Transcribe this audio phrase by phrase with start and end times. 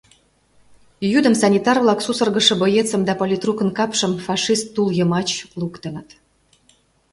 [1.11, 6.09] Йӱдым санитар-влак сусыргышо боецым да политрукын капшым фашист тул йымач луктыныт.